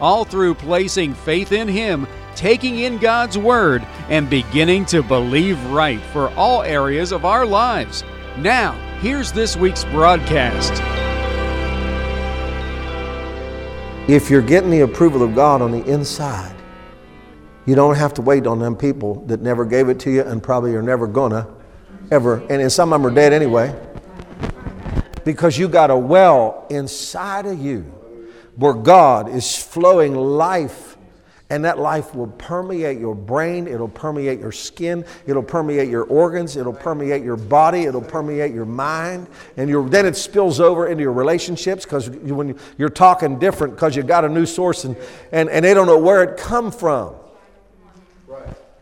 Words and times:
all 0.00 0.24
through 0.24 0.54
placing 0.54 1.14
faith 1.14 1.52
in 1.52 1.68
Him, 1.68 2.06
taking 2.34 2.78
in 2.80 2.98
God's 2.98 3.38
Word, 3.38 3.86
and 4.08 4.28
beginning 4.28 4.84
to 4.86 5.02
believe 5.02 5.62
right 5.66 6.00
for 6.12 6.28
all 6.30 6.62
areas 6.62 7.12
of 7.12 7.24
our 7.24 7.46
lives. 7.46 8.04
Now, 8.38 8.72
here's 9.00 9.32
this 9.32 9.56
week's 9.56 9.84
broadcast. 9.84 10.72
If 14.08 14.28
you're 14.28 14.42
getting 14.42 14.70
the 14.70 14.80
approval 14.80 15.22
of 15.22 15.34
God 15.34 15.62
on 15.62 15.70
the 15.70 15.82
inside, 15.84 16.54
you 17.64 17.74
don't 17.74 17.94
have 17.94 18.12
to 18.14 18.22
wait 18.22 18.46
on 18.46 18.58
them 18.58 18.76
people 18.76 19.24
that 19.26 19.40
never 19.40 19.64
gave 19.64 19.88
it 19.88 19.98
to 20.00 20.10
you 20.10 20.22
and 20.22 20.42
probably 20.42 20.74
are 20.74 20.82
never 20.82 21.06
gonna 21.06 21.46
ever. 22.10 22.42
And 22.50 22.70
some 22.70 22.92
of 22.92 23.00
them 23.00 23.10
are 23.10 23.14
dead 23.14 23.32
anyway. 23.32 23.74
Because 25.24 25.56
you 25.56 25.68
got 25.68 25.90
a 25.90 25.96
well 25.96 26.66
inside 26.68 27.46
of 27.46 27.58
you 27.58 27.90
where 28.56 28.74
God 28.74 29.28
is 29.28 29.56
flowing 29.56 30.14
life, 30.14 30.94
and 31.50 31.64
that 31.64 31.78
life 31.78 32.14
will 32.14 32.28
permeate 32.28 32.98
your 32.98 33.14
brain, 33.14 33.66
it'll 33.66 33.88
permeate 33.88 34.40
your 34.40 34.52
skin, 34.52 35.04
it'll 35.26 35.42
permeate 35.42 35.88
your 35.88 36.04
organs, 36.04 36.56
it'll 36.56 36.72
permeate 36.72 37.22
your 37.22 37.36
body, 37.36 37.84
it'll 37.84 38.00
permeate 38.00 38.52
your 38.52 38.64
mind, 38.64 39.28
and 39.56 39.68
your, 39.68 39.88
then 39.88 40.06
it 40.06 40.16
spills 40.16 40.58
over 40.58 40.88
into 40.88 41.02
your 41.02 41.12
relationships 41.12 41.84
because 41.84 42.08
when 42.10 42.58
you're 42.78 42.88
talking 42.88 43.38
different 43.38 43.74
because 43.74 43.94
you 43.94 44.02
got 44.02 44.24
a 44.24 44.28
new 44.28 44.46
source 44.46 44.84
and, 44.84 44.96
and, 45.32 45.50
and 45.50 45.64
they 45.64 45.74
don't 45.74 45.86
know 45.86 45.98
where 45.98 46.22
it 46.22 46.38
come 46.38 46.70
from. 46.70 47.14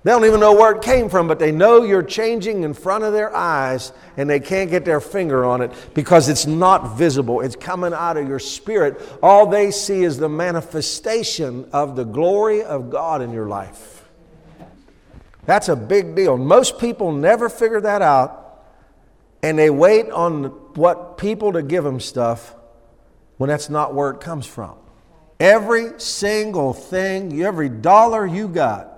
They 0.04 0.10
don't 0.10 0.24
even 0.24 0.40
know 0.40 0.54
where 0.54 0.72
it 0.72 0.82
came 0.82 1.08
from, 1.08 1.28
but 1.28 1.38
they 1.38 1.52
know 1.52 1.82
you're 1.82 2.02
changing 2.02 2.64
in 2.64 2.74
front 2.74 3.04
of 3.04 3.12
their 3.12 3.34
eyes 3.34 3.92
and 4.16 4.28
they 4.28 4.40
can't 4.40 4.68
get 4.68 4.84
their 4.84 5.00
finger 5.00 5.44
on 5.44 5.60
it 5.62 5.70
because 5.94 6.28
it's 6.28 6.44
not 6.44 6.96
visible. 6.96 7.40
It's 7.40 7.54
coming 7.54 7.92
out 7.92 8.16
of 8.16 8.26
your 8.26 8.40
spirit. 8.40 9.00
All 9.22 9.46
they 9.46 9.70
see 9.70 10.02
is 10.02 10.18
the 10.18 10.28
manifestation 10.28 11.68
of 11.72 11.94
the 11.94 12.02
glory 12.02 12.64
of 12.64 12.90
God 12.90 13.22
in 13.22 13.32
your 13.32 13.46
life. 13.46 14.04
That's 15.46 15.68
a 15.68 15.76
big 15.76 16.16
deal. 16.16 16.36
Most 16.36 16.80
people 16.80 17.12
never 17.12 17.48
figure 17.48 17.80
that 17.80 18.02
out 18.02 18.42
and 19.42 19.56
they 19.58 19.70
wait 19.70 20.10
on 20.10 20.44
what 20.74 21.16
people 21.16 21.52
to 21.52 21.62
give 21.62 21.84
them 21.84 22.00
stuff 22.00 22.54
when 23.36 23.48
that's 23.48 23.70
not 23.70 23.94
where 23.94 24.10
it 24.10 24.20
comes 24.20 24.46
from. 24.46 24.76
Every 25.38 25.98
single 25.98 26.72
thing, 26.72 27.42
every 27.42 27.68
dollar 27.68 28.24
you 28.24 28.46
got, 28.46 28.88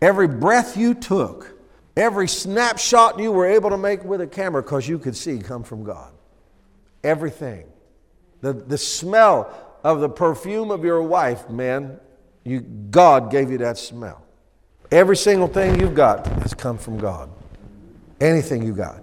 Every 0.00 0.28
breath 0.28 0.76
you 0.76 0.94
took, 0.94 1.58
every 1.96 2.28
snapshot 2.28 3.18
you 3.18 3.32
were 3.32 3.46
able 3.46 3.70
to 3.70 3.78
make 3.78 4.04
with 4.04 4.20
a 4.20 4.26
camera 4.26 4.62
because 4.62 4.88
you 4.88 4.98
could 4.98 5.16
see 5.16 5.38
come 5.38 5.64
from 5.64 5.84
God. 5.84 6.12
Everything. 7.02 7.66
The, 8.40 8.52
the 8.52 8.78
smell 8.78 9.52
of 9.82 10.00
the 10.00 10.08
perfume 10.08 10.70
of 10.70 10.84
your 10.84 11.02
wife, 11.02 11.48
man, 11.50 11.98
you, 12.44 12.60
God 12.60 13.30
gave 13.30 13.50
you 13.50 13.58
that 13.58 13.78
smell. 13.78 14.22
Every 14.90 15.16
single 15.16 15.48
thing 15.48 15.80
you've 15.80 15.94
got 15.94 16.26
has 16.42 16.54
come 16.54 16.78
from 16.78 16.98
God. 16.98 17.30
Anything 18.20 18.62
you 18.62 18.72
got. 18.72 19.02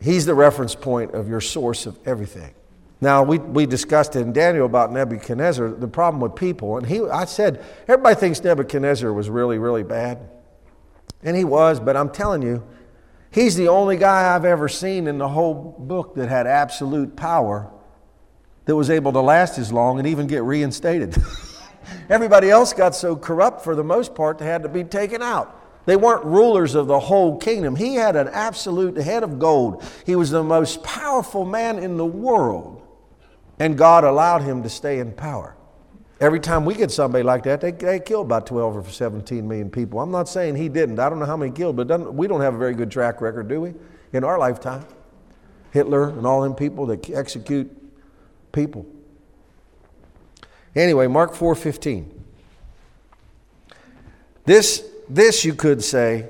He's 0.00 0.26
the 0.26 0.34
reference 0.34 0.74
point 0.74 1.12
of 1.12 1.28
your 1.28 1.40
source 1.40 1.86
of 1.86 1.98
everything. 2.06 2.54
Now, 3.00 3.22
we, 3.22 3.38
we 3.38 3.66
discussed 3.66 4.16
in 4.16 4.32
Daniel 4.32 4.66
about 4.66 4.92
Nebuchadnezzar, 4.92 5.68
the 5.70 5.88
problem 5.88 6.20
with 6.20 6.34
people. 6.34 6.78
And 6.78 6.86
he, 6.86 7.00
I 7.02 7.24
said, 7.26 7.62
everybody 7.88 8.14
thinks 8.14 8.42
Nebuchadnezzar 8.42 9.12
was 9.12 9.28
really, 9.28 9.58
really 9.58 9.82
bad. 9.82 10.18
And 11.22 11.36
he 11.36 11.44
was, 11.44 11.80
but 11.80 11.96
I'm 11.96 12.10
telling 12.10 12.42
you, 12.42 12.62
he's 13.30 13.56
the 13.56 13.68
only 13.68 13.96
guy 13.96 14.34
I've 14.34 14.44
ever 14.44 14.68
seen 14.68 15.06
in 15.06 15.18
the 15.18 15.28
whole 15.28 15.76
book 15.78 16.14
that 16.14 16.28
had 16.28 16.46
absolute 16.46 17.16
power 17.16 17.70
that 18.66 18.76
was 18.76 18.90
able 18.90 19.12
to 19.12 19.20
last 19.20 19.58
as 19.58 19.72
long 19.72 19.98
and 19.98 20.08
even 20.08 20.26
get 20.26 20.42
reinstated. 20.42 21.16
Everybody 22.08 22.50
else 22.50 22.72
got 22.72 22.94
so 22.94 23.16
corrupt 23.16 23.62
for 23.62 23.74
the 23.74 23.84
most 23.84 24.14
part 24.14 24.38
they 24.38 24.46
had 24.46 24.62
to 24.62 24.68
be 24.68 24.84
taken 24.84 25.22
out. 25.22 25.60
They 25.86 25.96
weren't 25.96 26.24
rulers 26.24 26.74
of 26.74 26.86
the 26.86 26.98
whole 26.98 27.36
kingdom. 27.36 27.76
He 27.76 27.96
had 27.96 28.16
an 28.16 28.28
absolute 28.28 28.96
head 28.96 29.22
of 29.22 29.38
gold. 29.38 29.84
He 30.06 30.16
was 30.16 30.30
the 30.30 30.42
most 30.42 30.82
powerful 30.82 31.44
man 31.44 31.78
in 31.78 31.98
the 31.98 32.06
world. 32.06 32.83
And 33.58 33.78
God 33.78 34.04
allowed 34.04 34.42
him 34.42 34.62
to 34.62 34.68
stay 34.68 34.98
in 34.98 35.12
power. 35.12 35.56
Every 36.20 36.40
time 36.40 36.64
we 36.64 36.74
get 36.74 36.90
somebody 36.90 37.22
like 37.24 37.42
that, 37.44 37.60
they, 37.60 37.72
they 37.72 38.00
kill 38.00 38.22
about 38.22 38.46
12 38.46 38.76
or 38.76 38.88
17 38.88 39.46
million 39.46 39.70
people. 39.70 40.00
I'm 40.00 40.10
not 40.10 40.28
saying 40.28 40.56
he 40.56 40.68
didn't. 40.68 40.98
I 40.98 41.08
don't 41.08 41.18
know 41.18 41.26
how 41.26 41.36
many 41.36 41.52
killed, 41.52 41.76
but 41.76 42.14
we 42.14 42.26
don't 42.26 42.40
have 42.40 42.54
a 42.54 42.58
very 42.58 42.74
good 42.74 42.90
track 42.90 43.20
record, 43.20 43.48
do 43.48 43.60
we, 43.60 43.74
in 44.12 44.24
our 44.24 44.38
lifetime? 44.38 44.86
Hitler 45.72 46.08
and 46.10 46.24
all 46.24 46.42
them 46.42 46.54
people 46.54 46.86
that 46.86 47.10
execute 47.10 47.70
people. 48.52 48.86
Anyway, 50.76 51.08
Mark 51.08 51.34
4:15. 51.34 52.10
This, 54.44 54.84
this 55.08 55.44
you 55.44 55.54
could 55.54 55.82
say 55.82 56.28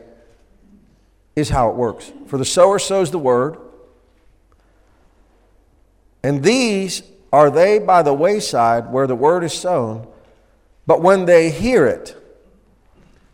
is 1.37 1.51
how 1.51 1.69
it 1.71 1.77
works. 1.77 2.11
For 2.27 2.39
the 2.39 2.45
sower 2.45 2.79
sows 2.79 3.11
the 3.11 3.19
word, 3.19 3.59
and 6.23 6.43
these 6.43 7.03
are 7.35 7.51
they 7.51 7.81
by 7.81 8.01
the 8.01 8.15
wayside 8.15 8.93
where 8.93 9.09
the 9.09 9.17
word 9.17 9.43
is 9.43 9.53
sown, 9.53 10.07
but 10.87 11.03
when 11.03 11.25
they 11.25 11.51
hear 11.51 11.85
it, 11.85 12.17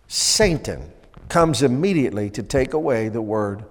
Satan 0.08 0.90
comes 1.28 1.62
immediately 1.62 2.30
to 2.30 2.42
take 2.42 2.72
away 2.72 3.10
the 3.10 3.20
word 3.20 3.62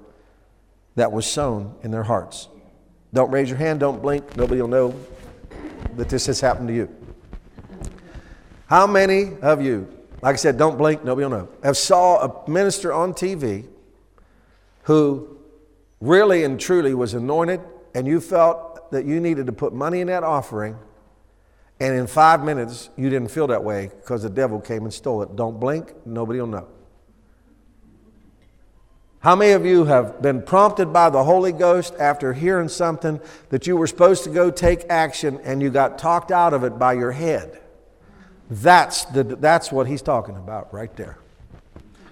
that 0.94 1.12
was 1.12 1.26
sown 1.26 1.74
in 1.82 1.90
their 1.90 2.04
hearts. 2.04 2.48
Don't 3.12 3.32
raise 3.32 3.50
your 3.50 3.58
hand, 3.58 3.80
don't 3.80 4.04
blink, 4.04 4.38
nobody 4.38 4.62
will 4.62 4.68
know 4.68 4.96
that 5.96 6.10
this 6.10 6.28
has 6.28 6.40
happened 6.40 6.68
to 6.68 6.76
you. 6.76 6.96
How 8.68 8.86
many 8.86 9.32
of 9.42 9.64
you, 9.64 9.92
like 10.22 10.34
I 10.34 10.38
said, 10.38 10.60
don't 10.60 10.78
blink, 10.78 11.04
nobody 11.04 11.26
will 11.26 11.40
know, 11.40 11.50
have 11.64 11.76
saw 11.76 12.24
a 12.24 12.48
minister 12.48 12.94
on 12.94 13.14
TV 13.14 13.68
who 14.84 15.40
really 16.00 16.44
and 16.44 16.60
truly 16.60 16.94
was 16.94 17.16
anointed 17.16 17.62
and 17.96 18.06
you 18.06 18.22
felt 18.22 18.69
that 18.92 19.06
you 19.06 19.20
needed 19.20 19.46
to 19.48 19.52
put 19.52 19.74
money 19.74 20.02
in 20.02 20.08
that 20.08 20.24
offering, 20.24 20.78
and 21.80 21.96
in 21.96 22.08
five 22.08 22.44
minutes 22.44 22.90
you 22.98 23.10
didn't 23.10 23.30
feel 23.30 23.48
that 23.48 23.64
way 23.64 23.92
because 24.02 24.24
the 24.24 24.30
devil 24.30 24.60
came 24.60 24.84
and 24.84 24.94
stole 24.94 25.22
it. 25.22 25.36
Don't 25.36 25.60
blink, 25.60 25.94
nobody 26.06 26.40
will 26.40 26.48
know. 26.48 26.68
How 29.22 29.36
many 29.36 29.52
of 29.52 29.66
you 29.66 29.84
have 29.84 30.22
been 30.22 30.42
prompted 30.42 30.94
by 30.94 31.10
the 31.10 31.24
Holy 31.24 31.52
Ghost 31.52 31.94
after 32.00 32.32
hearing 32.32 32.70
something 32.70 33.20
that 33.50 33.68
you 33.68 33.76
were 33.76 33.88
supposed 33.88 34.24
to 34.24 34.30
go 34.30 34.50
take 34.50 34.86
action 34.90 35.42
and 35.44 35.62
you 35.62 35.70
got 35.70 35.98
talked 35.98 36.32
out 36.32 36.54
of 36.54 36.64
it 36.64 36.80
by 36.80 36.94
your 36.94 37.12
head? 37.12 37.60
That's, 38.50 39.06
the, 39.06 39.24
that's 39.24 39.74
what 39.74 39.88
he's 39.88 40.02
talking 40.02 40.38
about 40.38 40.74
right 40.74 40.96
there. 40.96 41.18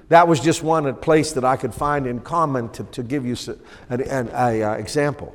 That 0.10 0.28
was 0.28 0.40
just 0.42 0.64
one 0.64 0.94
place 0.96 1.32
that 1.34 1.46
I 1.46 1.56
could 1.56 1.74
find 1.74 2.08
in 2.08 2.20
common 2.20 2.70
to, 2.70 2.84
to 2.84 3.04
give 3.04 3.26
you 3.26 3.36
an, 3.90 4.02
an 4.02 4.30
a, 4.34 4.64
uh, 4.64 4.74
example 4.74 5.34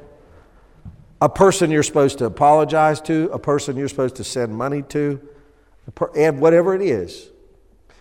a 1.23 1.29
person 1.29 1.71
you're 1.71 1.85
supposed 1.85 2.19
to 2.19 2.25
apologize 2.25 3.01
to, 3.01 3.31
a 3.33 3.39
person 3.39 3.77
you're 3.77 3.89
supposed 3.89 4.17
to 4.17 4.25
send 4.25 4.53
money 4.53 4.83
to, 4.83 5.21
and 6.17 6.41
whatever 6.41 6.75
it 6.75 6.83
is. 6.83 7.31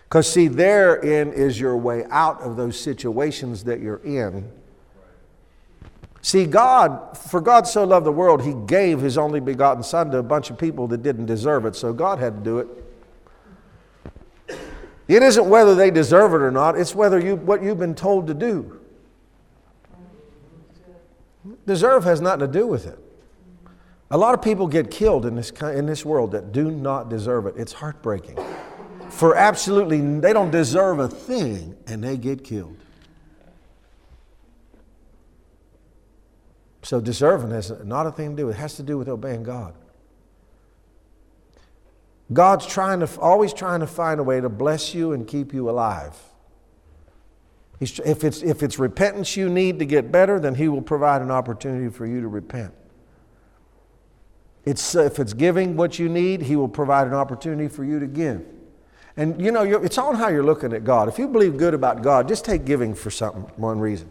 Because, 0.02 0.30
see, 0.30 0.48
therein 0.48 1.32
is 1.32 1.58
your 1.60 1.76
way 1.76 2.04
out 2.10 2.40
of 2.40 2.56
those 2.56 2.78
situations 2.78 3.62
that 3.62 3.78
you're 3.78 4.02
in. 4.04 4.50
See, 6.20 6.46
God, 6.46 7.16
for 7.16 7.40
God 7.40 7.68
so 7.68 7.84
loved 7.84 8.06
the 8.06 8.12
world, 8.12 8.42
He 8.42 8.54
gave 8.66 9.00
His 9.00 9.16
only 9.16 9.38
begotten 9.38 9.84
Son 9.84 10.10
to 10.10 10.18
a 10.18 10.22
bunch 10.24 10.50
of 10.50 10.58
people 10.58 10.88
that 10.88 11.04
didn't 11.04 11.26
deserve 11.26 11.64
it, 11.64 11.76
so 11.76 11.92
God 11.92 12.18
had 12.18 12.38
to 12.38 12.40
do 12.42 12.58
it. 12.58 12.68
It 15.06 15.22
isn't 15.22 15.48
whether 15.48 15.76
they 15.76 15.92
deserve 15.92 16.32
it 16.34 16.42
or 16.42 16.50
not, 16.50 16.76
it's 16.76 16.92
whether 16.92 17.20
you, 17.20 17.36
what 17.36 17.62
you've 17.62 17.78
been 17.78 17.94
told 17.94 18.26
to 18.26 18.34
do. 18.34 18.80
Deserve 21.68 22.02
has 22.02 22.20
nothing 22.20 22.40
to 22.40 22.48
do 22.48 22.66
with 22.66 22.88
it. 22.88 22.98
A 24.12 24.18
lot 24.18 24.34
of 24.34 24.42
people 24.42 24.66
get 24.66 24.90
killed 24.90 25.24
in 25.24 25.34
this, 25.34 25.50
in 25.50 25.86
this 25.86 26.04
world 26.04 26.32
that 26.32 26.52
do 26.52 26.70
not 26.70 27.08
deserve 27.08 27.46
it. 27.46 27.54
It's 27.56 27.72
heartbreaking. 27.72 28.38
For 29.08 29.34
absolutely, 29.34 30.02
they 30.20 30.34
don't 30.34 30.50
deserve 30.50 30.98
a 30.98 31.08
thing 31.08 31.78
and 31.86 32.04
they 32.04 32.18
get 32.18 32.44
killed. 32.44 32.76
So 36.82 37.00
deserving 37.00 37.52
has 37.52 37.72
not 37.84 38.06
a 38.06 38.12
thing 38.12 38.36
to 38.36 38.42
do 38.42 38.48
it. 38.50 38.56
has 38.56 38.74
to 38.74 38.82
do 38.82 38.98
with 38.98 39.08
obeying 39.08 39.44
God. 39.44 39.74
God's 42.30 42.66
trying 42.66 43.00
to, 43.00 43.08
always 43.18 43.54
trying 43.54 43.80
to 43.80 43.86
find 43.86 44.20
a 44.20 44.22
way 44.22 44.42
to 44.42 44.50
bless 44.50 44.94
you 44.94 45.12
and 45.12 45.26
keep 45.26 45.54
you 45.54 45.70
alive. 45.70 46.18
If, 47.80 48.24
it's, 48.24 48.42
if 48.42 48.62
it's 48.62 48.78
repentance 48.78 49.38
you 49.38 49.48
need 49.48 49.78
to 49.78 49.86
get 49.86 50.12
better, 50.12 50.38
then 50.38 50.54
He 50.54 50.68
will 50.68 50.82
provide 50.82 51.22
an 51.22 51.30
opportunity 51.30 51.88
for 51.88 52.04
you 52.04 52.20
to 52.20 52.28
repent. 52.28 52.74
It's, 54.64 54.94
uh, 54.94 55.04
if 55.04 55.18
it's 55.18 55.32
giving 55.32 55.76
what 55.76 55.98
you 55.98 56.08
need, 56.08 56.42
He 56.42 56.56
will 56.56 56.68
provide 56.68 57.06
an 57.06 57.14
opportunity 57.14 57.68
for 57.68 57.84
you 57.84 57.98
to 57.98 58.06
give. 58.06 58.44
And 59.16 59.40
you 59.40 59.52
know, 59.52 59.62
it's 59.62 59.98
all 59.98 60.10
on 60.10 60.16
how 60.16 60.28
you're 60.28 60.44
looking 60.44 60.72
at 60.72 60.84
God. 60.84 61.08
If 61.08 61.18
you 61.18 61.28
believe 61.28 61.56
good 61.56 61.74
about 61.74 62.02
God, 62.02 62.28
just 62.28 62.44
take 62.44 62.64
giving 62.64 62.94
for 62.94 63.10
something, 63.10 63.42
one 63.56 63.78
reason. 63.78 64.10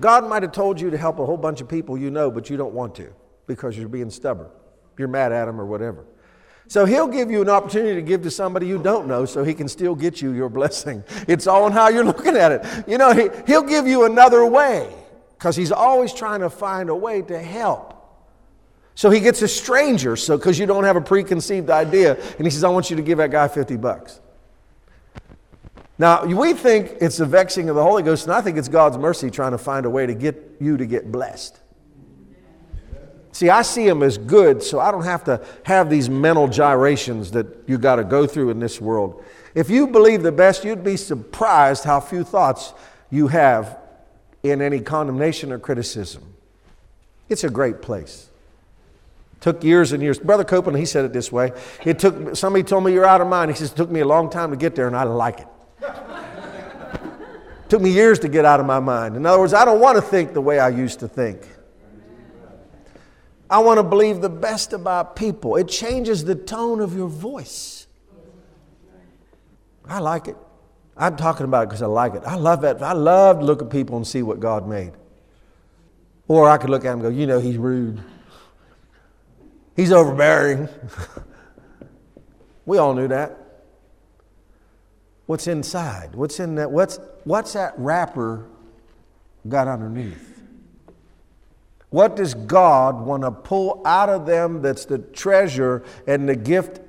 God 0.00 0.28
might 0.28 0.42
have 0.42 0.52
told 0.52 0.80
you 0.80 0.90
to 0.90 0.98
help 0.98 1.18
a 1.18 1.26
whole 1.26 1.36
bunch 1.36 1.60
of 1.60 1.68
people 1.68 1.96
you 1.96 2.10
know, 2.10 2.30
but 2.30 2.50
you 2.50 2.56
don't 2.56 2.74
want 2.74 2.94
to 2.96 3.12
because 3.46 3.76
you're 3.76 3.88
being 3.88 4.10
stubborn. 4.10 4.48
You're 4.98 5.08
mad 5.08 5.32
at 5.32 5.48
Him 5.48 5.60
or 5.60 5.66
whatever. 5.66 6.04
So 6.66 6.86
he'll 6.86 7.08
give 7.08 7.30
you 7.30 7.42
an 7.42 7.48
opportunity 7.48 7.94
to 7.94 8.02
give 8.02 8.22
to 8.22 8.30
somebody 8.30 8.66
you 8.66 8.82
don't 8.82 9.06
know 9.06 9.26
so 9.26 9.44
he 9.44 9.52
can 9.52 9.68
still 9.68 9.94
get 9.94 10.22
you 10.22 10.32
your 10.32 10.48
blessing. 10.60 11.04
It's 11.28 11.46
all 11.46 11.64
on 11.64 11.72
how 11.72 11.88
you're 11.88 12.04
looking 12.04 12.36
at 12.36 12.52
it. 12.52 12.88
You 12.88 12.98
know, 12.98 13.12
he, 13.12 13.28
he'll 13.46 13.62
give 13.62 13.86
you 13.86 14.04
another 14.04 14.46
way 14.46 14.92
because 15.38 15.56
he's 15.56 15.72
always 15.72 16.12
trying 16.14 16.40
to 16.40 16.50
find 16.50 16.88
a 16.88 16.94
way 16.94 17.22
to 17.22 17.38
help. 17.38 17.93
So 18.94 19.10
he 19.10 19.20
gets 19.20 19.42
a 19.42 19.48
stranger, 19.48 20.16
so 20.16 20.36
because 20.36 20.58
you 20.58 20.66
don't 20.66 20.84
have 20.84 20.96
a 20.96 21.00
preconceived 21.00 21.68
idea, 21.70 22.14
and 22.38 22.46
he 22.46 22.50
says, 22.50 22.62
I 22.62 22.68
want 22.68 22.90
you 22.90 22.96
to 22.96 23.02
give 23.02 23.18
that 23.18 23.30
guy 23.30 23.48
50 23.48 23.76
bucks. 23.76 24.20
Now, 25.98 26.24
we 26.24 26.54
think 26.54 26.96
it's 27.00 27.18
the 27.18 27.26
vexing 27.26 27.68
of 27.68 27.76
the 27.76 27.82
Holy 27.82 28.02
Ghost, 28.02 28.24
and 28.24 28.32
I 28.34 28.40
think 28.40 28.56
it's 28.56 28.68
God's 28.68 28.98
mercy 28.98 29.30
trying 29.30 29.52
to 29.52 29.58
find 29.58 29.86
a 29.86 29.90
way 29.90 30.06
to 30.06 30.14
get 30.14 30.56
you 30.60 30.76
to 30.76 30.86
get 30.86 31.10
blessed. 31.10 31.60
See, 33.32 33.50
I 33.50 33.62
see 33.62 33.86
him 33.86 34.02
as 34.04 34.16
good, 34.16 34.62
so 34.62 34.78
I 34.78 34.92
don't 34.92 35.04
have 35.04 35.24
to 35.24 35.44
have 35.64 35.90
these 35.90 36.08
mental 36.08 36.46
gyrations 36.46 37.32
that 37.32 37.46
you 37.66 37.78
got 37.78 37.96
to 37.96 38.04
go 38.04 38.28
through 38.28 38.50
in 38.50 38.60
this 38.60 38.80
world. 38.80 39.24
If 39.56 39.70
you 39.70 39.88
believe 39.88 40.22
the 40.22 40.32
best, 40.32 40.64
you'd 40.64 40.84
be 40.84 40.96
surprised 40.96 41.82
how 41.82 41.98
few 41.98 42.22
thoughts 42.22 42.74
you 43.10 43.26
have 43.28 43.78
in 44.44 44.62
any 44.62 44.80
condemnation 44.80 45.50
or 45.50 45.58
criticism. 45.58 46.34
It's 47.28 47.42
a 47.42 47.50
great 47.50 47.82
place. 47.82 48.30
Took 49.44 49.62
years 49.62 49.92
and 49.92 50.02
years. 50.02 50.18
Brother 50.18 50.42
Copeland, 50.42 50.78
he 50.78 50.86
said 50.86 51.04
it 51.04 51.12
this 51.12 51.30
way. 51.30 51.52
It 51.84 51.98
took 51.98 52.34
somebody 52.34 52.62
told 52.62 52.82
me 52.82 52.94
you're 52.94 53.04
out 53.04 53.20
of 53.20 53.26
mind. 53.26 53.50
He 53.50 53.56
says 53.58 53.72
it 53.72 53.76
took 53.76 53.90
me 53.90 54.00
a 54.00 54.06
long 54.06 54.30
time 54.30 54.50
to 54.52 54.56
get 54.56 54.74
there, 54.74 54.86
and 54.86 54.96
I 54.96 55.02
like 55.02 55.40
it. 55.40 55.48
took 57.68 57.82
me 57.82 57.90
years 57.90 58.18
to 58.20 58.28
get 58.28 58.46
out 58.46 58.58
of 58.58 58.64
my 58.64 58.80
mind. 58.80 59.16
In 59.16 59.26
other 59.26 59.38
words, 59.38 59.52
I 59.52 59.66
don't 59.66 59.80
want 59.80 59.96
to 59.96 60.00
think 60.00 60.32
the 60.32 60.40
way 60.40 60.58
I 60.58 60.70
used 60.70 61.00
to 61.00 61.08
think. 61.08 61.46
I 63.50 63.58
want 63.58 63.76
to 63.76 63.82
believe 63.82 64.22
the 64.22 64.30
best 64.30 64.72
about 64.72 65.14
people. 65.14 65.56
It 65.56 65.68
changes 65.68 66.24
the 66.24 66.36
tone 66.36 66.80
of 66.80 66.96
your 66.96 67.08
voice. 67.08 67.86
I 69.86 69.98
like 69.98 70.26
it. 70.26 70.38
I'm 70.96 71.18
talking 71.18 71.44
about 71.44 71.64
it 71.64 71.66
because 71.66 71.82
I 71.82 71.86
like 71.86 72.14
it. 72.14 72.22
I 72.24 72.36
love 72.36 72.62
that. 72.62 72.82
I 72.82 72.94
love 72.94 73.40
to 73.40 73.44
look 73.44 73.60
at 73.60 73.68
people 73.68 73.98
and 73.98 74.06
see 74.06 74.22
what 74.22 74.40
God 74.40 74.66
made. 74.66 74.92
Or 76.28 76.48
I 76.48 76.56
could 76.56 76.70
look 76.70 76.86
at 76.86 76.94
him 76.94 77.00
and 77.00 77.02
go, 77.02 77.08
you 77.10 77.26
know, 77.26 77.40
he's 77.40 77.58
rude. 77.58 78.02
He's 79.76 79.92
overbearing. 79.92 80.68
we 82.66 82.78
all 82.78 82.94
knew 82.94 83.08
that. 83.08 83.38
What's 85.26 85.46
inside? 85.46 86.14
What's 86.14 86.38
in 86.38 86.56
that? 86.56 86.70
What's, 86.70 86.98
what's 87.24 87.54
that 87.54 87.74
wrapper 87.76 88.46
got 89.48 89.68
underneath? 89.68 90.42
What 91.90 92.16
does 92.16 92.34
God 92.34 93.00
want 93.00 93.22
to 93.22 93.30
pull 93.30 93.80
out 93.86 94.08
of 94.08 94.26
them 94.26 94.62
that's 94.62 94.84
the 94.84 94.98
treasure 94.98 95.84
and 96.06 96.28
the 96.28 96.36
gift 96.36 96.80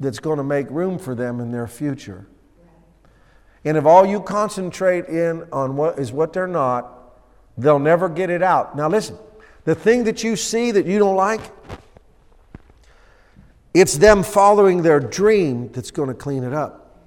that's 0.00 0.18
going 0.18 0.38
to 0.38 0.44
make 0.44 0.70
room 0.70 0.98
for 0.98 1.14
them 1.14 1.38
in 1.40 1.52
their 1.52 1.66
future? 1.66 2.26
And 3.64 3.76
if 3.76 3.84
all 3.84 4.04
you 4.04 4.20
concentrate 4.20 5.06
in 5.06 5.46
on 5.52 5.76
what 5.76 5.98
is 5.98 6.12
what 6.12 6.32
they're 6.32 6.46
not, 6.46 7.18
they'll 7.56 7.78
never 7.78 8.08
get 8.08 8.30
it 8.30 8.42
out. 8.42 8.76
Now 8.76 8.88
listen, 8.88 9.18
the 9.64 9.74
thing 9.74 10.04
that 10.04 10.24
you 10.24 10.36
see 10.36 10.70
that 10.70 10.86
you 10.86 10.98
don't 10.98 11.16
like, 11.16 11.40
it's 13.74 13.98
them 13.98 14.22
following 14.22 14.82
their 14.82 15.00
dream 15.00 15.70
that's 15.72 15.90
going 15.90 16.08
to 16.08 16.14
clean 16.14 16.44
it 16.44 16.52
up. 16.52 17.02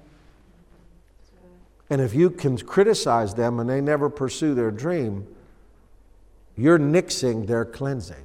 And 1.90 2.02
if 2.02 2.14
you 2.14 2.28
can 2.28 2.58
criticize 2.58 3.34
them 3.34 3.58
and 3.58 3.68
they 3.68 3.80
never 3.80 4.10
pursue 4.10 4.54
their 4.54 4.70
dream, 4.70 5.26
you're 6.56 6.78
nixing 6.78 7.46
their 7.46 7.64
cleansing. 7.64 8.24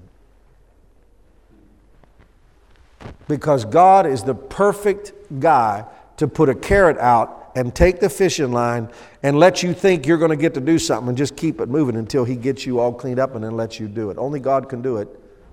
Because 3.30 3.64
God 3.64 4.06
is 4.06 4.24
the 4.24 4.36
perfect 4.36 5.14
guy 5.40 5.86
to 6.18 6.28
put 6.28 6.50
a 6.50 6.56
carrot 6.56 6.98
out 6.98 7.52
and 7.56 7.74
take 7.74 8.02
the 8.02 8.10
fishing 8.10 8.52
line 8.52 8.90
and 9.22 9.40
let 9.40 9.64
you 9.64 9.74
think 9.74 10.06
you're 10.06 10.18
going 10.18 10.32
to 10.32 10.36
get 10.36 10.54
to 10.56 10.62
do 10.62 10.78
something 10.78 11.10
and 11.10 11.18
just 11.18 11.38
keep 11.38 11.62
it 11.62 11.70
moving 11.70 11.96
until 11.96 12.26
He 12.26 12.36
gets 12.36 12.66
you 12.66 12.80
all 12.80 12.92
cleaned 12.92 13.20
up 13.20 13.36
and 13.36 13.44
then 13.44 13.56
lets 13.56 13.80
you 13.80 13.88
do 13.88 14.10
it. 14.10 14.18
Only 14.18 14.40
God 14.40 14.68
can 14.68 14.82
do 14.82 14.98
it, 14.98 15.08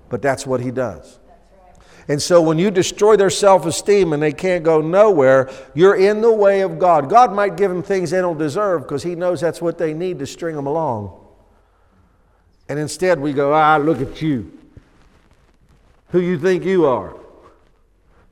but 0.09 0.21
that's 0.21 0.45
what 0.45 0.59
He 0.59 0.71
does. 0.71 1.19
And 2.07 2.21
so 2.21 2.41
when 2.41 2.57
you 2.57 2.71
destroy 2.71 3.15
their 3.15 3.29
self 3.29 3.65
esteem 3.65 4.13
and 4.13 4.21
they 4.21 4.31
can't 4.31 4.63
go 4.63 4.81
nowhere, 4.81 5.49
you're 5.73 5.95
in 5.95 6.21
the 6.21 6.31
way 6.31 6.61
of 6.61 6.79
God. 6.79 7.09
God 7.09 7.33
might 7.33 7.57
give 7.57 7.69
them 7.69 7.83
things 7.83 8.09
they 8.11 8.21
don't 8.21 8.37
deserve 8.37 8.83
because 8.83 9.03
He 9.03 9.15
knows 9.15 9.41
that's 9.41 9.61
what 9.61 9.77
they 9.77 9.93
need 9.93 10.19
to 10.19 10.25
string 10.25 10.55
them 10.55 10.67
along. 10.67 11.17
And 12.67 12.79
instead 12.79 13.19
we 13.19 13.33
go, 13.33 13.53
ah, 13.53 13.77
look 13.77 14.01
at 14.01 14.21
you. 14.21 14.57
Who 16.09 16.19
you 16.19 16.39
think 16.39 16.63
you 16.63 16.85
are. 16.85 17.15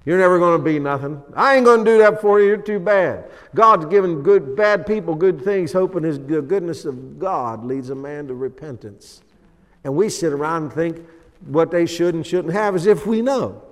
You're 0.06 0.18
never 0.18 0.39
going 0.39 0.57
to 0.57 0.63
be 0.63 0.80
nothing. 0.80 1.22
I 1.36 1.56
ain't 1.56 1.65
going 1.65 1.83
to 1.83 1.92
do 1.92 1.98
that 2.00 2.22
for 2.22 2.39
you. 2.39 2.48
You're 2.48 2.57
too 2.57 2.80
bad. 2.80 3.25
God's 3.54 3.86
given 3.86 4.24
good, 4.24 4.56
bad 4.56 4.88
people 4.88 5.13
good 5.13 5.44
things, 5.44 5.72
hoping 5.72 6.04
his, 6.04 6.19
the 6.19 6.42
goodness 6.42 6.86
of 6.86 7.19
God 7.19 7.63
leads 7.63 7.89
a 7.89 7.95
man 7.95 8.27
to 8.27 8.33
repentance. 8.33 9.22
And 9.83 9.95
we 9.95 10.10
sit 10.10 10.33
around 10.33 10.63
and 10.63 10.74
think, 10.74 11.06
what 11.45 11.71
they 11.71 11.86
should 11.86 12.15
and 12.15 12.25
shouldn't 12.25 12.53
have 12.53 12.75
as 12.75 12.86
if 12.86 13.06
we 13.06 13.21
know. 13.21 13.63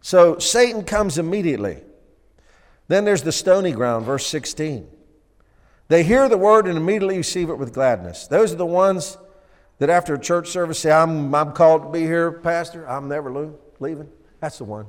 So 0.00 0.38
Satan 0.38 0.84
comes 0.84 1.18
immediately. 1.18 1.82
Then 2.88 3.04
there's 3.04 3.22
the 3.22 3.32
stony 3.32 3.72
ground, 3.72 4.06
verse 4.06 4.26
16. 4.26 4.88
They 5.88 6.02
hear 6.02 6.28
the 6.28 6.38
word 6.38 6.66
and 6.66 6.78
immediately 6.78 7.18
receive 7.18 7.50
it 7.50 7.56
with 7.56 7.74
gladness. 7.74 8.26
Those 8.26 8.52
are 8.52 8.56
the 8.56 8.64
ones 8.66 9.18
that 9.78 9.90
after 9.90 10.14
a 10.14 10.18
church 10.18 10.48
service 10.48 10.78
say, 10.78 10.90
I'm, 10.90 11.34
I'm 11.34 11.52
called 11.52 11.82
to 11.82 11.88
be 11.90 12.00
here, 12.00 12.32
Pastor. 12.32 12.88
I'm 12.88 13.08
never 13.08 13.52
leaving. 13.80 14.08
That's 14.40 14.58
the 14.58 14.64
one. 14.64 14.86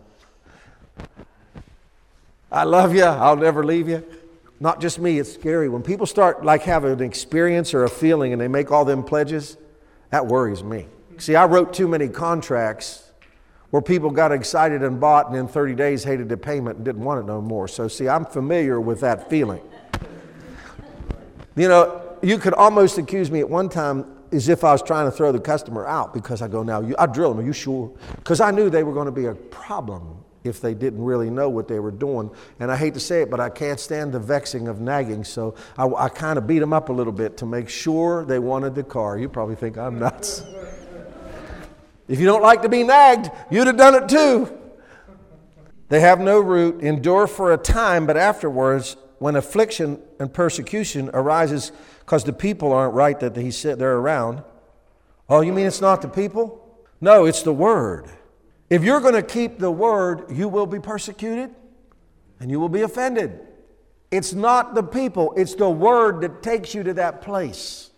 I 2.52 2.64
love 2.64 2.96
you. 2.96 3.04
I'll 3.04 3.36
never 3.36 3.64
leave 3.64 3.88
you. 3.88 4.04
Not 4.60 4.82
just 4.82 5.00
me, 5.00 5.20
it's 5.20 5.34
scary. 5.34 5.70
When 5.70 5.84
people 5.84 6.06
start 6.06 6.44
like 6.44 6.64
having 6.64 6.92
an 6.92 7.02
experience 7.02 7.74
or 7.74 7.86
a 7.86 7.90
feeling 7.90 8.34
and 8.34 8.42
they 8.42 8.48
make 8.48 8.72
all 8.72 8.84
them 8.84 9.04
pledges, 9.04 9.58
that 10.10 10.28
worries 10.28 10.64
me. 10.64 10.88
See, 11.18 11.36
I 11.36 11.46
wrote 11.46 11.74
too 11.74 11.88
many 11.88 12.10
contracts 12.10 13.12
where 13.70 13.82
people 13.82 14.10
got 14.10 14.32
excited 14.32 14.84
and 14.84 15.00
bought 15.00 15.28
and 15.28 15.36
in 15.38 15.48
30 15.48 15.76
days 15.76 16.04
hated 16.04 16.28
the 16.28 16.38
payment 16.38 16.78
and 16.78 16.86
didn't 16.86 17.04
want 17.04 17.20
it 17.22 17.26
no 17.26 17.40
more. 17.42 17.68
So, 17.68 17.88
see, 17.88 18.10
I'm 18.10 18.26
familiar 18.26 18.82
with 18.82 19.00
that 19.02 19.30
feeling. 19.30 19.62
You 21.56 21.68
know, 21.68 22.18
you 22.22 22.38
could 22.38 22.54
almost 22.54 22.98
accuse 22.98 23.30
me 23.30 23.40
at 23.40 23.50
one 23.50 23.70
time 23.70 24.06
as 24.32 24.50
if 24.50 24.64
I 24.64 24.72
was 24.72 24.82
trying 24.82 25.06
to 25.06 25.12
throw 25.12 25.32
the 25.32 25.40
customer 25.40 25.86
out 25.88 26.14
because 26.14 26.42
I 26.42 26.48
go, 26.48 26.64
now, 26.64 26.82
you, 26.82 26.96
I 26.98 27.06
drill 27.06 27.34
them, 27.34 27.44
are 27.44 27.48
you 27.48 27.54
sure? 27.54 27.92
Because 28.16 28.42
I 28.42 28.52
knew 28.52 28.70
they 28.70 28.84
were 28.84 28.94
going 28.94 29.06
to 29.06 29.12
be 29.12 29.26
a 29.26 29.36
problem 29.36 30.24
if 30.50 30.60
they 30.60 30.74
didn't 30.74 31.02
really 31.02 31.30
know 31.30 31.50
what 31.50 31.68
they 31.68 31.80
were 31.80 31.92
doing. 31.92 32.30
And 32.60 32.70
I 32.70 32.76
hate 32.76 32.96
to 32.96 33.00
say 33.00 33.22
it, 33.22 33.32
but 33.32 33.40
I 33.40 33.50
can't 33.50 33.80
stand 33.80 34.12
the 34.12 34.20
vexing 34.20 34.68
of 34.68 34.82
nagging, 34.82 35.24
so 35.24 35.56
I, 35.78 35.86
I 35.86 36.10
kind 36.10 36.38
of 36.38 36.46
beat 36.46 36.60
them 36.60 36.74
up 36.74 36.90
a 36.90 36.94
little 36.94 37.14
bit 37.14 37.38
to 37.38 37.46
make 37.46 37.70
sure 37.70 38.26
they 38.26 38.40
wanted 38.40 38.76
the 38.76 38.84
car. 38.84 39.18
You 39.18 39.30
probably 39.30 39.56
think 39.56 39.78
I'm 39.78 40.00
nuts. 40.00 40.44
if 42.08 42.20
you 42.20 42.26
don't 42.26 42.42
like 42.42 42.64
to 42.64 42.70
be 42.70 42.84
nagged, 42.84 43.32
you'd 43.50 43.68
have 43.68 43.78
done 43.78 43.96
it 43.96 44.10
too. 44.10 44.56
They 45.88 46.02
have 46.02 46.20
no 46.20 46.40
root, 46.40 46.82
endure 46.82 47.28
for 47.28 47.54
a 47.54 47.58
time, 47.58 48.06
but 48.06 48.18
afterwards, 48.18 48.98
when 49.20 49.36
affliction 49.36 50.02
and 50.20 50.34
persecution 50.34 51.10
arises 51.14 51.72
because 52.00 52.24
the 52.24 52.34
people 52.34 52.74
aren't 52.74 52.94
right 52.96 53.20
that 53.20 53.36
he 53.36 53.52
said 53.52 53.78
they're 53.78 53.98
around. 53.98 54.44
Oh, 55.30 55.42
you 55.42 55.54
mean 55.54 55.68
it's 55.68 55.82
not 55.82 56.02
the 56.02 56.08
people? 56.08 56.66
No, 57.00 57.26
it's 57.26 57.44
the 57.44 57.54
word. 57.54 58.10
If 58.70 58.84
you're 58.84 59.02
going 59.02 59.16
to 59.16 59.24
keep 59.24 59.58
the 59.58 59.72
word, 59.72 60.26
you 60.30 60.48
will 60.48 60.68
be 60.68 60.80
persecuted 60.80 61.54
and 62.40 62.52
you 62.52 62.60
will 62.60 62.70
be 62.70 62.82
offended. 62.82 63.40
It's 64.12 64.34
not 64.34 64.76
the 64.76 64.84
people, 64.84 65.34
it's 65.38 65.56
the 65.56 65.70
word 65.70 66.22
that 66.22 66.42
takes 66.42 66.74
you 66.74 66.84
to 66.84 66.94
that 66.96 67.22
place 67.22 67.90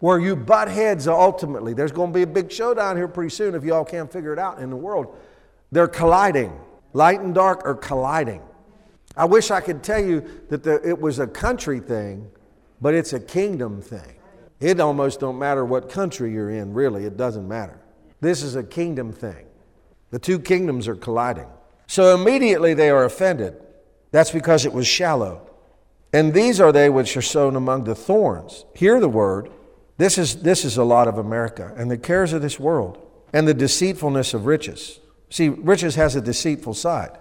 where 0.00 0.18
you 0.18 0.36
butt 0.36 0.68
heads 0.68 1.08
ultimately. 1.08 1.74
There's 1.74 1.92
going 1.92 2.12
to 2.12 2.14
be 2.14 2.22
a 2.22 2.26
big 2.26 2.52
showdown 2.52 2.96
here 2.96 3.08
pretty 3.08 3.30
soon 3.30 3.54
if 3.54 3.64
y'all 3.64 3.84
can't 3.84 4.12
figure 4.12 4.32
it 4.32 4.38
out 4.38 4.60
in 4.60 4.70
the 4.70 4.76
world. 4.76 5.16
They're 5.72 5.88
colliding. 5.88 6.58
Light 6.92 7.20
and 7.20 7.34
dark 7.34 7.64
are 7.64 7.74
colliding. 7.74 8.42
I 9.16 9.24
wish 9.24 9.50
I 9.50 9.60
could 9.60 9.82
tell 9.82 10.02
you 10.02 10.24
that 10.48 10.62
the, 10.62 10.80
it 10.88 11.00
was 11.00 11.18
a 11.18 11.26
country 11.26 11.80
thing, 11.80 12.30
but 12.80 12.94
it's 12.94 13.12
a 13.12 13.20
kingdom 13.20 13.82
thing. 13.82 14.14
It 14.60 14.80
almost 14.80 15.20
don't 15.20 15.38
matter 15.38 15.64
what 15.64 15.88
country 15.88 16.32
you're 16.32 16.50
in, 16.50 16.72
really, 16.72 17.04
it 17.04 17.16
doesn't 17.16 17.46
matter. 17.46 17.80
This 18.20 18.42
is 18.42 18.56
a 18.56 18.62
kingdom 18.62 19.12
thing. 19.12 19.46
The 20.10 20.18
two 20.18 20.38
kingdoms 20.38 20.88
are 20.88 20.94
colliding. 20.94 21.48
So 21.86 22.14
immediately 22.14 22.74
they 22.74 22.90
are 22.90 23.04
offended. 23.04 23.56
That's 24.10 24.30
because 24.30 24.64
it 24.64 24.72
was 24.72 24.86
shallow. 24.86 25.48
And 26.12 26.32
these 26.32 26.60
are 26.60 26.72
they 26.72 26.88
which 26.88 27.16
are 27.16 27.22
sown 27.22 27.56
among 27.56 27.84
the 27.84 27.94
thorns. 27.94 28.64
Hear 28.74 29.00
the 29.00 29.08
word. 29.08 29.50
This 29.98 30.16
is, 30.16 30.42
this 30.42 30.64
is 30.64 30.76
a 30.76 30.84
lot 30.84 31.08
of 31.08 31.18
America 31.18 31.74
and 31.76 31.90
the 31.90 31.98
cares 31.98 32.32
of 32.32 32.40
this 32.40 32.58
world 32.58 33.04
and 33.32 33.46
the 33.46 33.54
deceitfulness 33.54 34.32
of 34.32 34.46
riches. 34.46 35.00
See, 35.28 35.48
riches 35.48 35.96
has 35.96 36.16
a 36.16 36.20
deceitful 36.20 36.74
side. 36.74 37.18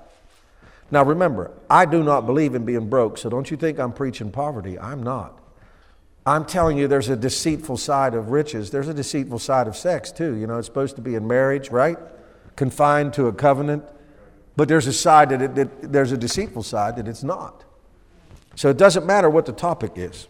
Now 0.90 1.04
remember, 1.04 1.52
I 1.70 1.86
do 1.86 2.02
not 2.02 2.26
believe 2.26 2.56
in 2.56 2.64
being 2.64 2.90
broke, 2.90 3.18
so 3.18 3.30
don't 3.30 3.52
you 3.52 3.58
think 3.58 3.78
I'm 3.78 3.92
preaching 3.92 4.32
poverty. 4.32 4.80
I'm 4.80 5.04
not. 5.04 5.38
I'm 6.26 6.46
telling 6.46 6.78
you, 6.78 6.88
there's 6.88 7.10
a 7.10 7.16
deceitful 7.16 7.78
side 7.78 8.14
of 8.14 8.32
riches. 8.32 8.70
There's 8.70 8.88
a 8.88 8.94
deceitful 8.94 9.40
side 9.40 9.68
of 9.68 9.76
sex, 9.76 10.12
too. 10.12 10.36
You 10.36 10.48
know, 10.48 10.58
it's 10.58 10.68
supposed 10.68 10.96
to 10.98 11.02
be 11.02 11.16
in 11.16 11.28
marriage, 11.28 11.72
right? 11.72 11.98
Confined 12.58 13.14
to 13.14 13.28
a 13.28 13.34
covenant. 13.34 13.86
But 14.58 14.68
there's 14.68 14.88
a 14.88 14.94
side 14.94 15.30
that, 15.30 15.42
it, 15.42 15.56
that 15.56 15.94
there's 15.94 16.12
a 16.12 16.18
deceitful 16.18 16.64
side 16.64 16.98
that 16.98 17.08
it's 17.08 17.24
not. 17.24 17.64
So 18.56 18.70
it 18.70 18.78
doesn't 18.78 19.06
matter 19.06 19.30
what 19.30 19.46
the 19.46 19.54
topic 19.54 19.94
is. 19.96 20.28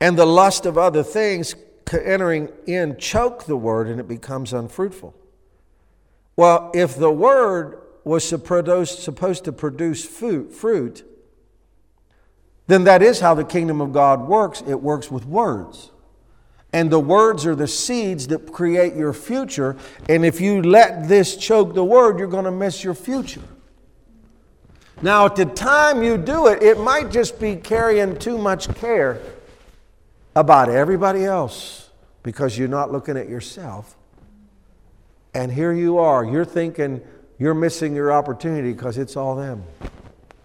And 0.00 0.18
the 0.18 0.26
lust 0.26 0.66
of 0.66 0.76
other 0.76 1.04
things 1.04 1.54
entering 1.92 2.48
in 2.66 2.96
choke 2.96 3.44
the 3.44 3.56
word 3.56 3.88
and 3.88 4.00
it 4.00 4.08
becomes 4.08 4.52
unfruitful. 4.52 5.14
Well, 6.36 6.70
if 6.74 6.96
the 6.96 7.10
word 7.10 7.82
was 8.04 8.26
supposed 8.26 9.44
to 9.44 9.52
produce 9.52 10.04
fruit, 10.04 11.04
then 12.66 12.84
that 12.84 13.02
is 13.02 13.20
how 13.20 13.34
the 13.34 13.44
kingdom 13.44 13.80
of 13.80 13.92
God 13.92 14.26
works. 14.28 14.62
It 14.66 14.80
works 14.80 15.10
with 15.10 15.26
words. 15.26 15.90
And 16.72 16.90
the 16.90 17.00
words 17.00 17.46
are 17.46 17.56
the 17.56 17.66
seeds 17.66 18.28
that 18.28 18.52
create 18.52 18.94
your 18.94 19.12
future. 19.12 19.76
And 20.08 20.24
if 20.24 20.40
you 20.40 20.62
let 20.62 21.08
this 21.08 21.36
choke 21.36 21.74
the 21.74 21.84
word, 21.84 22.18
you're 22.18 22.28
going 22.28 22.44
to 22.44 22.50
miss 22.50 22.84
your 22.84 22.94
future. 22.94 23.42
Now, 25.02 25.26
at 25.26 25.36
the 25.36 25.46
time 25.46 26.02
you 26.02 26.16
do 26.18 26.46
it, 26.46 26.62
it 26.62 26.78
might 26.78 27.10
just 27.10 27.40
be 27.40 27.56
carrying 27.56 28.18
too 28.18 28.38
much 28.38 28.72
care 28.76 29.20
about 30.36 30.68
everybody 30.68 31.24
else 31.24 31.90
because 32.22 32.56
you're 32.56 32.68
not 32.68 32.92
looking 32.92 33.16
at 33.16 33.28
yourself. 33.28 33.96
And 35.34 35.50
here 35.50 35.72
you 35.72 35.98
are, 35.98 36.24
you're 36.24 36.44
thinking 36.44 37.00
you're 37.38 37.54
missing 37.54 37.94
your 37.94 38.12
opportunity 38.12 38.72
because 38.72 38.98
it's 38.98 39.16
all 39.16 39.34
them. 39.34 39.64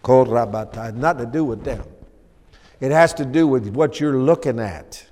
Called 0.01 0.29
Rabbatai, 0.29 0.95
not 0.95 1.17
to 1.17 1.25
do 1.25 1.43
with 1.43 1.63
them. 1.63 1.83
It 2.79 2.91
has 2.91 3.13
to 3.15 3.25
do 3.25 3.47
with 3.47 3.67
what 3.67 3.99
you're 3.99 4.17
looking 4.17 4.59
at. 4.59 5.05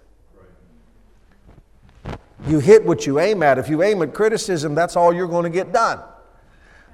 You 2.47 2.59
hit 2.59 2.85
what 2.85 3.05
you 3.05 3.19
aim 3.19 3.41
at. 3.41 3.57
If 3.57 3.69
you 3.69 3.83
aim 3.83 4.01
at 4.01 4.13
criticism, 4.13 4.75
that's 4.75 4.95
all 4.95 5.13
you're 5.13 5.27
going 5.27 5.43
to 5.43 5.49
get 5.49 5.71
done. 5.71 6.01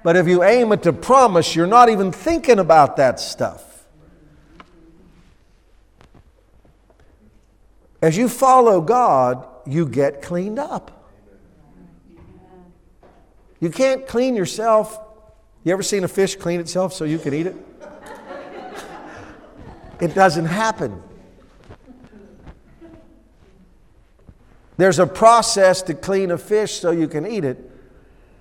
But 0.03 0.15
if 0.15 0.27
you 0.27 0.43
aim 0.43 0.71
at 0.71 0.83
the 0.83 0.93
promise, 0.93 1.55
you're 1.55 1.67
not 1.67 1.89
even 1.89 2.11
thinking 2.11 2.59
about 2.59 2.97
that 2.97 3.19
stuff. 3.19 3.65
As 8.01 8.15
you 8.15 8.29
follow 8.29 8.79
God, 8.79 9.45
you 9.65 9.85
get 9.85 10.21
cleaned 10.21 10.59
up. 10.59 10.95
You 13.59 13.69
can't 13.69 14.07
clean 14.07 14.35
yourself. 14.35 14.97
You 15.65 15.73
ever 15.73 15.83
seen 15.83 16.05
a 16.05 16.07
fish 16.07 16.35
clean 16.37 16.61
itself 16.61 16.93
so 16.93 17.03
you 17.03 17.19
can 17.19 17.33
eat 17.33 17.47
it? 17.47 17.55
It 19.99 20.15
doesn't 20.15 20.45
happen. 20.45 21.03
There's 24.79 24.97
a 24.97 25.05
process 25.05 25.81
to 25.83 25.93
clean 25.93 26.31
a 26.31 26.37
fish 26.37 26.79
so 26.79 26.91
you 26.91 27.09
can 27.09 27.27
eat 27.27 27.43
it, 27.43 27.69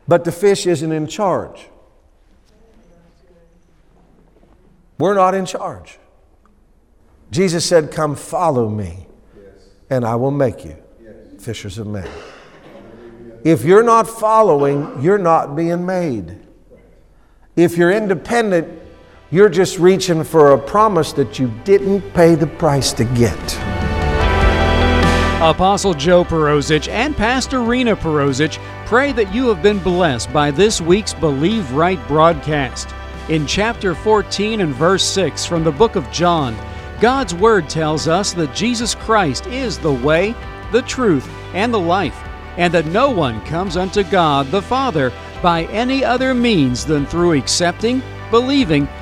but 0.07 0.23
the 0.23 0.31
fish 0.31 0.69
isn't 0.69 0.93
in 0.93 1.09
charge. 1.09 1.67
We're 5.01 5.15
not 5.15 5.35
in 5.35 5.47
charge. 5.47 5.99
Jesus 7.33 7.65
said, 7.65 7.91
Come 7.91 8.15
follow 8.15 8.69
me, 8.69 9.09
and 9.91 10.05
I 10.05 10.15
will 10.15 10.31
make 10.31 10.65
you 10.65 10.77
fishers 11.41 11.77
of 11.77 11.89
men. 11.89 12.09
If 13.43 13.65
you're 13.65 13.83
not 13.83 14.09
following, 14.09 15.03
you're 15.03 15.19
not 15.19 15.57
being 15.57 15.85
made. 15.85 16.39
If 17.57 17.77
you're 17.77 17.91
independent, 17.91 18.81
you're 19.33 19.49
just 19.49 19.81
reaching 19.81 20.23
for 20.23 20.53
a 20.53 20.59
promise 20.59 21.13
that 21.15 21.41
you 21.41 21.53
didn't 21.65 22.15
pay 22.15 22.37
the 22.37 22.47
price 22.47 22.93
to 22.93 23.05
get. 23.05 23.68
Apostle 25.41 25.95
Joe 25.95 26.25
Perozich 26.25 26.89
and 26.89 27.17
Pastor 27.17 27.61
Rena 27.61 27.95
Perozich 27.95 28.59
pray 28.87 29.13
that 29.13 29.33
you 29.33 29.47
have 29.49 29.63
been 29.63 29.79
blessed 29.79 30.33
by 30.33 30.51
this 30.51 30.81
week's 30.81 31.15
Believe 31.15 31.71
Right 31.73 32.05
broadcast. 32.09 32.93
In 33.29 33.47
chapter 33.47 33.95
14 33.95 34.61
and 34.61 34.75
verse 34.75 35.05
6 35.05 35.47
from 35.47 35.63
the 35.63 35.71
book 35.71 35.95
of 35.95 36.11
John, 36.11 36.57
God's 37.01 37.35
Word 37.35 37.69
tells 37.69 38.09
us 38.09 38.33
that 38.33 38.53
Jesus 38.53 38.97
Christ 38.97 39.47
is 39.47 39.79
the 39.79 39.93
way, 39.93 40.35
the 40.73 40.83
truth, 40.83 41.29
and 41.55 41.73
the 41.73 41.79
life 41.79 42.21
and 42.59 42.75
that 42.75 42.87
no 42.87 43.09
one 43.09 43.41
comes 43.47 43.77
unto 43.77 44.03
God 44.03 44.49
the 44.49 44.61
Father 44.61 45.13
by 45.41 45.65
any 45.67 46.05
other 46.05 46.35
means 46.35 46.85
than 46.85 47.07
through 47.07 47.39
accepting, 47.39 48.03
believing, 48.31 48.87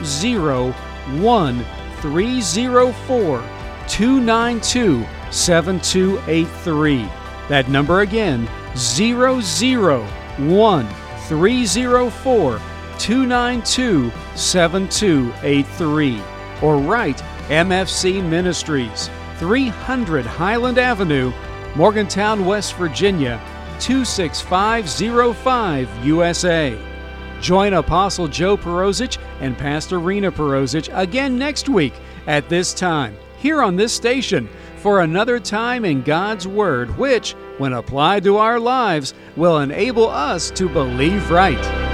304 2.00 3.44
292 3.88 5.06
7283. 5.30 7.08
That 7.50 7.68
number 7.68 8.00
again, 8.00 8.48
001 8.74 10.88
304 11.30 12.60
292 12.98 14.12
7283. 14.34 16.20
Or 16.60 16.76
write 16.76 17.22
MFC 17.48 18.22
Ministries, 18.28 19.08
300 19.38 20.26
Highland 20.26 20.78
Avenue, 20.78 21.32
Morgantown, 21.76 22.44
West 22.44 22.74
Virginia, 22.74 23.40
26505 23.78 26.04
USA. 26.04 26.76
Join 27.40 27.74
Apostle 27.74 28.26
Joe 28.26 28.56
Perozich 28.56 29.18
and 29.40 29.56
Pastor 29.56 30.00
Rena 30.00 30.32
Perozich 30.32 30.90
again 30.92 31.38
next 31.38 31.68
week 31.68 31.94
at 32.26 32.48
this 32.48 32.74
time 32.74 33.16
here 33.38 33.62
on 33.62 33.76
this 33.76 33.94
station 33.94 34.48
for 34.76 35.00
another 35.00 35.38
time 35.38 35.84
in 35.84 36.02
God's 36.02 36.46
Word, 36.46 36.96
which, 36.98 37.34
when 37.60 37.74
applied 37.74 38.24
to 38.24 38.38
our 38.38 38.58
lives, 38.58 39.12
will 39.36 39.58
enable 39.58 40.08
us 40.08 40.50
to 40.52 40.66
believe 40.66 41.30
right. 41.30 41.89